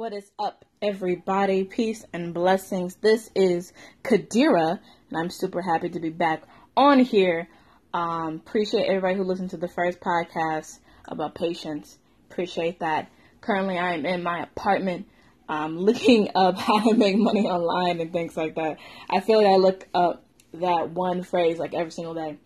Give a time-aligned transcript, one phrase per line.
[0.00, 1.64] What is up, everybody?
[1.64, 2.94] Peace and blessings.
[3.02, 4.80] This is Kadira,
[5.10, 6.42] and I'm super happy to be back
[6.74, 7.48] on here.
[7.92, 11.98] Um, appreciate everybody who listened to the first podcast about patience.
[12.30, 13.10] Appreciate that.
[13.42, 15.06] Currently, I am in my apartment,
[15.50, 18.78] um, looking up how to make money online and things like that.
[19.10, 20.24] I feel like I look up
[20.54, 22.38] that one phrase like every single day.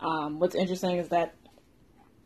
[0.00, 1.34] Um, what's interesting is that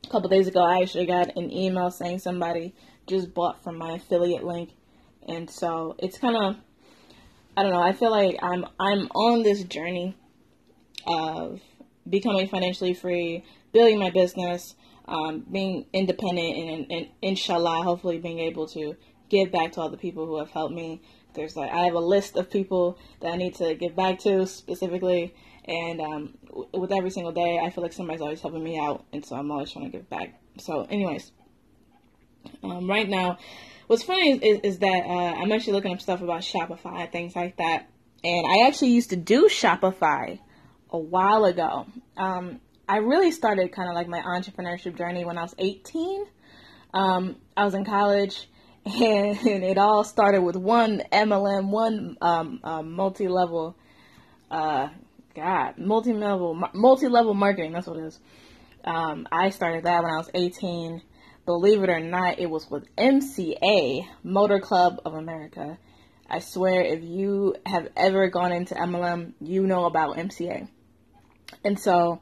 [0.05, 2.77] a couple days ago, I actually got an email saying somebody
[3.09, 4.71] just bought from my affiliate link,
[5.27, 6.57] and so it's kind of
[7.57, 7.83] I don't know.
[7.83, 10.15] I feel like I'm I'm on this journey
[11.07, 11.61] of
[12.09, 14.75] becoming financially free, building my business,
[15.07, 18.95] um, being independent, and, and inshallah, hopefully being able to
[19.29, 21.03] give back to all the people who have helped me.
[21.35, 24.47] There's like I have a list of people that I need to give back to
[24.47, 25.35] specifically,
[25.65, 29.05] and um, w- with every single day, I feel like somebody's always helping me out,
[29.13, 30.41] and so I'm always trying to give back.
[30.59, 31.33] So, anyways,
[32.63, 33.39] um, right now,
[33.87, 37.13] what's funny is, is, is that uh, I'm actually looking up stuff about Shopify and
[37.13, 37.89] things like that,
[38.25, 40.39] and I actually used to do Shopify
[40.91, 41.87] a while ago.
[42.17, 46.25] Um, I really started kind of like my entrepreneurship journey when I was 18.
[46.95, 48.49] Um, I was in college,
[48.87, 53.77] and, it all started with one MLM, one um, uh, multi-level,
[54.51, 54.89] uh,
[55.35, 57.73] God, multi-level, multi-level marketing.
[57.73, 58.19] That's what it is.
[58.85, 61.03] Um, I started that when I was 18.
[61.49, 65.79] Believe it or not, it was with MCA, Motor Club of America.
[66.29, 70.69] I swear, if you have ever gone into MLM, you know about MCA.
[71.65, 72.21] And so,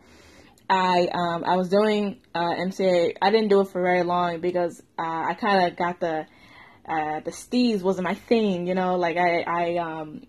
[0.70, 3.16] I um, I was doing uh, MCA.
[3.20, 6.26] I didn't do it for very long because uh, I kind of got the
[6.88, 8.94] uh, the steez wasn't my thing, you know.
[8.94, 10.22] Like I I um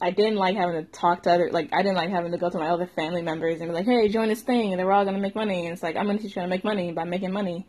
[0.00, 2.50] I didn't like having to talk to other like I didn't like having to go
[2.50, 4.92] to my other family members and be like, hey, join this thing, and they were
[4.92, 5.64] all gonna make money.
[5.64, 7.66] And it's like I'm gonna teach you how to make money by making money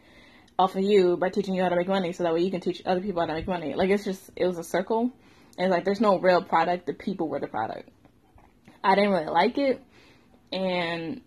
[0.58, 2.62] off of you by teaching you how to make money, so that way you can
[2.62, 3.74] teach other people how to make money.
[3.74, 5.12] Like it's just it was a circle,
[5.58, 6.86] and like there's no real product.
[6.86, 7.90] The people were the product.
[8.84, 9.84] I didn't really like it,
[10.52, 11.22] and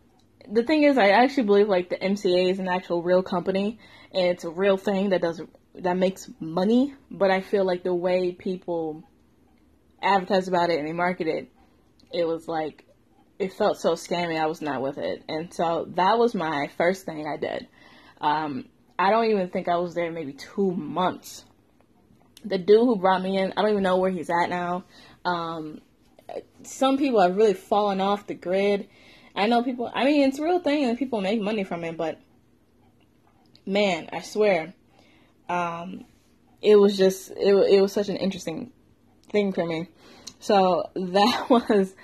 [0.50, 3.78] the thing is, I actually believe like the MCA is an actual real company
[4.12, 5.40] and it's a real thing that does
[5.74, 6.94] that makes money.
[7.10, 9.04] But I feel like the way people
[10.00, 11.50] advertise about it and they market it,
[12.12, 12.84] it was like
[13.38, 14.40] it felt so scammy.
[14.40, 17.68] I was not with it, and so that was my first thing I did.
[18.20, 18.66] Um,
[18.98, 21.44] I don't even think I was there maybe two months.
[22.44, 24.84] The dude who brought me in, I don't even know where he's at now.
[25.24, 25.80] Um,
[26.62, 28.88] some people have really fallen off the grid
[29.38, 29.90] I know people.
[29.94, 31.96] I mean, it's a real thing, and people make money from it.
[31.96, 32.18] But
[33.64, 34.74] man, I swear,
[35.48, 36.04] um,
[36.60, 38.72] it was just it, it was such an interesting
[39.30, 39.86] thing for me.
[40.40, 41.94] So that was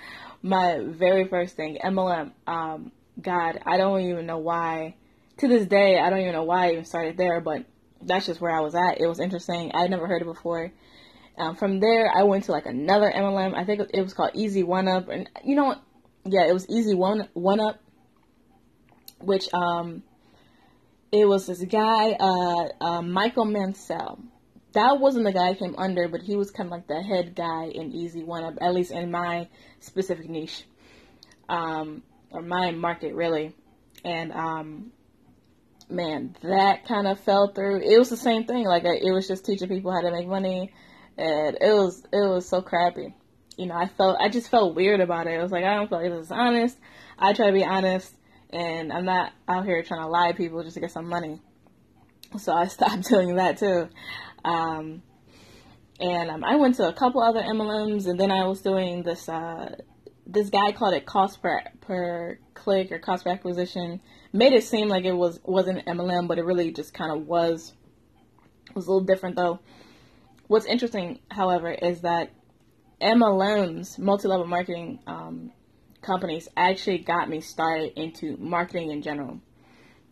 [0.41, 1.77] my very first thing.
[1.83, 2.31] MLM.
[2.47, 4.95] Um, God, I don't even know why.
[5.39, 7.65] To this day, I don't even know why I even started there, but
[8.01, 8.99] that's just where I was at.
[9.01, 9.71] It was interesting.
[9.73, 10.71] I'd never heard it before.
[11.37, 13.53] Um, from there, I went to like another MLM.
[13.53, 15.75] I think it was called Easy One Up, and you know
[16.25, 17.79] yeah, it was easy one one up,
[19.19, 20.03] which um,
[21.11, 24.19] it was this guy, uh, uh, Michael Mansell.
[24.73, 27.35] That wasn't the guy I came under, but he was kind of like the head
[27.35, 29.47] guy in Easy One Up, at least in my
[29.79, 30.65] specific niche,
[31.47, 33.55] um, or my market really.
[34.03, 34.91] And um,
[35.89, 37.81] man, that kind of fell through.
[37.81, 38.65] It was the same thing.
[38.65, 40.73] Like it was just teaching people how to make money,
[41.17, 43.13] and it was it was so crappy
[43.57, 45.39] you know, I felt I just felt weird about it.
[45.39, 46.77] I was like, I don't feel like this is honest.
[47.17, 48.13] I try to be honest,
[48.49, 51.39] and I'm not out here trying to lie to people just to get some money.
[52.37, 53.89] So I stopped doing that too.
[54.43, 55.01] Um,
[55.99, 59.29] and um, I went to a couple other MLMs, and then I was doing this.
[59.29, 59.75] Uh,
[60.27, 64.01] this guy called it cost per per click or cost per acquisition.
[64.33, 67.73] Made it seem like it was wasn't MLM, but it really just kind of was.
[68.69, 69.59] It was a little different though.
[70.47, 72.31] What's interesting, however, is that
[73.01, 75.51] MLMs, multi-level marketing um,
[76.01, 79.39] companies, actually got me started into marketing in general.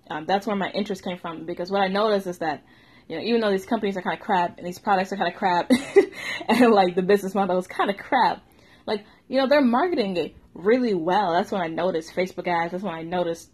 [0.09, 2.63] Um, that's where my interest came from because what I noticed is that
[3.07, 5.31] you know even though these companies are kind of crap and these products are kind
[5.31, 5.71] of crap
[6.49, 8.43] and like the business model is kind of crap,
[8.85, 11.33] like you know they're marketing it really well.
[11.33, 12.71] That's when I noticed Facebook ads.
[12.71, 13.49] That's when I noticed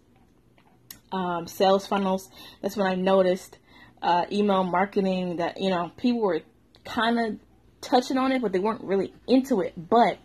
[1.12, 2.28] um, sales funnels.
[2.62, 3.58] That's when I noticed
[4.02, 5.36] uh, email marketing.
[5.36, 6.40] That you know people were
[6.84, 7.38] kind of
[7.80, 9.74] touching on it, but they weren't really into it.
[9.76, 10.18] But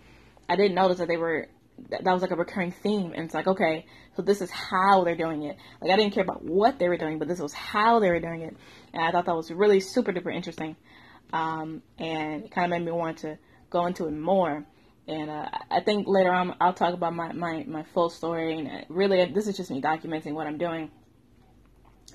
[0.49, 1.47] I didn't notice that they were
[1.89, 5.03] that, that was like a recurring theme, and it's like okay, so this is how
[5.03, 5.57] they're doing it.
[5.81, 8.19] Like I didn't care about what they were doing, but this was how they were
[8.19, 8.55] doing it,
[8.93, 10.75] and I thought that was really super duper interesting,
[11.33, 13.37] um, and it kind of made me want to
[13.69, 14.65] go into it more.
[15.07, 18.57] And uh, I think later on I'll talk about my, my, my full story.
[18.57, 20.91] And really, this is just me documenting what I'm doing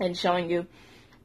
[0.00, 0.66] and showing you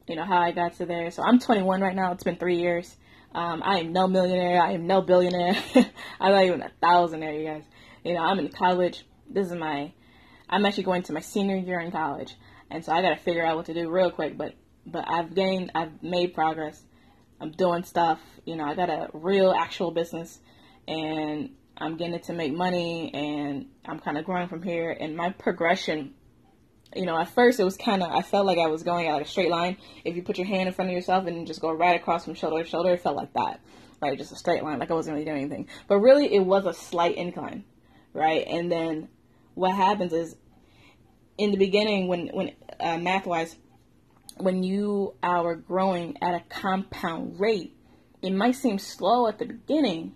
[0.08, 1.10] you know, how I got to there.
[1.12, 2.12] So I'm 21 right now.
[2.12, 2.96] It's been three years.
[3.34, 4.62] Um, I am no millionaire.
[4.62, 5.56] I am no billionaire.
[6.20, 7.64] I'm not even a thousandaire, you guys.
[8.04, 9.06] You know, I'm in college.
[9.30, 9.92] This is my,
[10.48, 12.36] I'm actually going to my senior year in college.
[12.70, 14.38] And so I got to figure out what to do real quick.
[14.38, 14.54] But,
[14.86, 16.82] but I've gained, I've made progress.
[17.42, 18.20] I'm doing stuff.
[18.46, 20.40] You know, I got a real actual business
[20.88, 24.92] and I'm getting it to make money and I'm kind of growing from here.
[24.92, 26.14] And my progression
[26.96, 29.14] you know, at first it was kind of, I felt like I was going at
[29.14, 29.78] like a straight line.
[30.04, 32.36] If you put your hand in front of yourself and just go right across from
[32.36, 33.60] shoulder to shoulder, it felt like that,
[34.02, 34.18] right?
[34.18, 35.68] Just a straight line, like I wasn't really doing anything.
[35.88, 37.66] But really, it was a slight incline,
[38.14, 38.46] right?
[38.48, 39.10] And then
[39.56, 40.36] what happens is,
[41.38, 43.58] in the beginning, when when uh, math wise,
[44.38, 47.76] when you are growing at a compound rate,
[48.22, 50.16] it might seem slow at the beginning,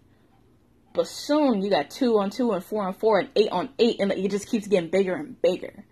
[0.94, 4.00] but soon you got two on two and four on four and eight on eight,
[4.00, 5.86] and it just keeps getting bigger and bigger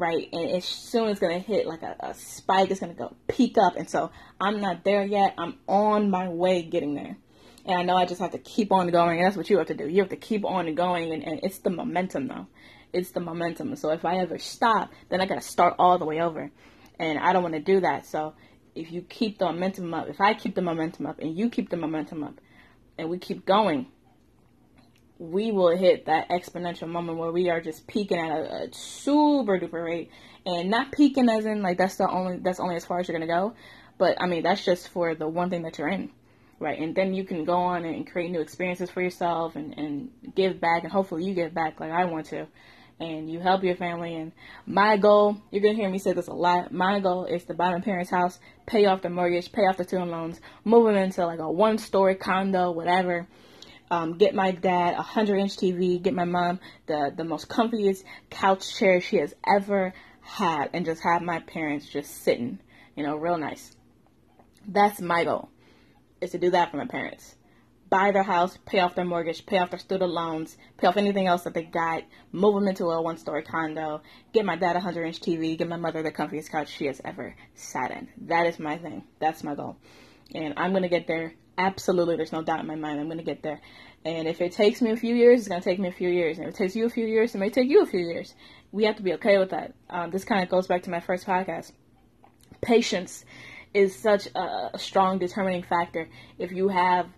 [0.00, 0.28] right?
[0.32, 3.76] And as soon it's gonna hit like a, a spike, it's gonna go peak up.
[3.76, 4.10] And so
[4.40, 5.34] I'm not there yet.
[5.38, 7.16] I'm on my way getting there.
[7.66, 9.66] And I know I just have to keep on going, and that's what you have
[9.66, 9.86] to do.
[9.86, 12.46] You have to keep on going, and, and it's the momentum, though.
[12.92, 13.76] It's the momentum.
[13.76, 16.50] So if I ever stop, then I gotta start all the way over,
[16.98, 18.06] and I don't want to do that.
[18.06, 18.34] So
[18.74, 21.68] if you keep the momentum up, if I keep the momentum up, and you keep
[21.68, 22.40] the momentum up,
[22.96, 23.86] and we keep going,
[25.20, 29.60] we will hit that exponential moment where we are just peaking at a, a, super
[29.60, 30.10] duper rate.
[30.46, 33.18] And not peaking as in like that's the only that's only as far as you're
[33.18, 33.54] gonna go.
[33.98, 36.10] But i mean that's just for the one thing that you're in
[36.58, 36.78] right?
[36.78, 40.60] And then you can go on and create new experiences for yourself and, and give
[40.60, 42.46] back and hopefully you give back like i want to.
[42.98, 44.14] And you help your family.
[44.14, 44.32] And
[44.66, 47.72] my goal you're gonna hear me say this a lot my goal is to buy
[47.72, 51.26] my parents house pay off the mortgage pay off the student loans move them into
[51.26, 53.26] like a one story condo whatever
[53.90, 58.04] um, get my dad a 100 inch TV, get my mom the, the most comfiest
[58.30, 62.60] couch chair she has ever had, and just have my parents just sitting,
[62.94, 63.74] you know, real nice.
[64.66, 65.48] That's my goal,
[66.20, 67.34] is to do that for my parents.
[67.88, 71.26] Buy their house, pay off their mortgage, pay off their student loans, pay off anything
[71.26, 74.02] else that they got, move them into a one story condo,
[74.32, 77.00] get my dad a 100 inch TV, get my mother the comfiest couch she has
[77.04, 78.06] ever sat in.
[78.28, 79.02] That is my thing.
[79.18, 79.76] That's my goal.
[80.32, 82.98] And I'm going to get there Absolutely, there's no doubt in my mind.
[82.98, 83.60] I'm going to get there.
[84.02, 86.08] And if it takes me a few years, it's going to take me a few
[86.08, 86.38] years.
[86.38, 88.34] And if it takes you a few years, it may take you a few years.
[88.72, 89.74] We have to be okay with that.
[89.90, 91.72] Um, this kind of goes back to my first podcast.
[92.62, 93.26] Patience
[93.74, 96.08] is such a strong determining factor.
[96.38, 97.08] If you have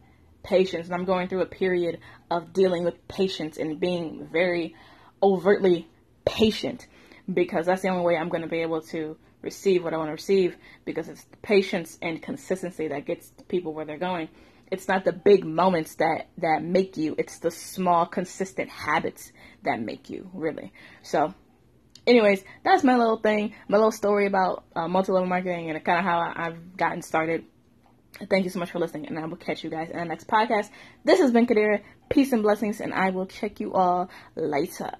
[0.43, 4.75] patience, and I'm going through a period of dealing with patience and being very
[5.23, 5.89] overtly
[6.25, 6.89] patient
[7.33, 10.09] because that's the only way I'm going to be able to receive what I want
[10.09, 14.29] to receive because it's patience and consistency that gets people where they're going.
[14.71, 17.15] It's not the big moments that that make you.
[17.19, 19.31] It's the small consistent habits
[19.65, 20.73] that make you really.
[21.03, 21.35] So,
[22.06, 26.05] anyways, that's my little thing, my little story about uh, multi-level marketing and kind of
[26.05, 27.44] how I, I've gotten started.
[28.31, 30.27] Thank you so much for listening, and I will catch you guys in the next
[30.27, 30.71] podcast.
[31.05, 31.83] This has been Kadira.
[32.09, 34.93] Peace and blessings, and I will check you all later.